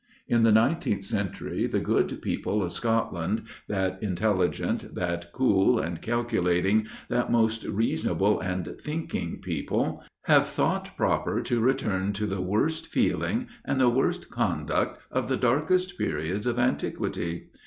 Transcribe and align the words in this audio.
In 0.27 0.41
the 0.41 0.49
19th 0.51 1.03
century, 1.03 1.67
the 1.67 1.79
good 1.79 2.23
people 2.23 2.63
of 2.63 2.71
Scotland, 2.71 3.43
that 3.67 4.01
intelligent, 4.01 4.95
that 4.95 5.31
cool 5.31 5.77
and 5.77 6.01
calculating, 6.01 6.87
that 7.09 7.31
most 7.31 7.65
reasonable 7.65 8.39
and 8.39 8.65
thinking 8.81 9.37
people, 9.43 10.03
have 10.23 10.47
thought 10.47 10.97
proper 10.97 11.39
to 11.43 11.59
return 11.59 12.13
to 12.13 12.25
the 12.25 12.41
worst 12.41 12.87
feeling 12.87 13.45
and 13.63 13.79
the 13.79 13.89
worst 13.89 14.31
conduct 14.31 14.99
of 15.11 15.27
the 15.27 15.37
darkest 15.37 15.99
periods 15.99 16.47
of 16.47 16.57
antiquity. 16.57 17.51